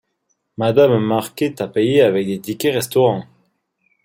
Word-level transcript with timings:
Madame 0.57 0.97
Marquet 0.97 1.61
a 1.61 1.67
payé 1.67 2.01
avec 2.01 2.25
des 2.25 2.41
tickets 2.41 2.73
restaurant. 2.73 3.23